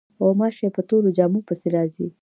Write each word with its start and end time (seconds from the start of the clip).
غوماشې 0.23 0.67
په 0.75 0.81
تورو 0.89 1.09
جامو 1.17 1.39
پسې 1.47 1.67
راځي. 1.75 2.07